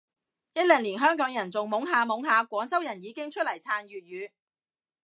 [0.55, 4.31] 一零年香港人仲懵下懵下，廣州人已經出嚟撐粵語